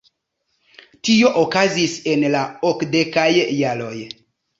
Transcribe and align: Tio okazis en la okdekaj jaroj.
Tio 1.09 1.29
okazis 1.41 1.93
en 2.13 2.25
la 2.37 2.41
okdekaj 2.71 3.27
jaroj. 3.59 3.93